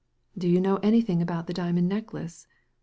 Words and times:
"Do 0.35 0.47
you 0.49 0.59
know 0.59 0.77
anything 0.77 1.21
about 1.21 1.45
the 1.45 1.53
diamond 1.53 1.87
necklace 1.87 2.47